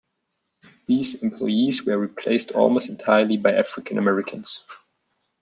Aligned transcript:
These 0.87 1.21
employees 1.21 1.83
were 1.85 1.95
replaced 1.99 2.53
almost 2.53 2.89
entirely 2.89 3.37
by 3.37 3.51
African 3.53 3.99
Americans. 3.99 4.65